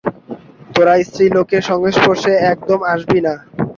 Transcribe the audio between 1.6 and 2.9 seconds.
সংস্পর্শে একদম